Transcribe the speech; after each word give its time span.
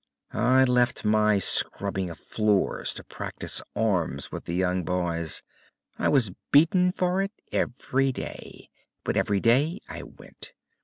I 0.33 0.63
left 0.63 1.05
my 1.05 1.37
scrubbing 1.37 2.09
of 2.09 2.17
floors 2.17 2.91
to 2.95 3.03
practice 3.03 3.61
arms 3.75 4.31
with 4.31 4.45
the 4.45 4.55
young 4.55 4.83
boys. 4.83 5.43
I 5.99 6.09
was 6.09 6.31
beaten 6.51 6.91
for 6.91 7.21
it 7.21 7.31
every 7.51 8.11
day, 8.11 8.71
but 9.03 9.15
every 9.15 9.39
day 9.39 9.79
I 9.87 10.01
went. 10.01 10.53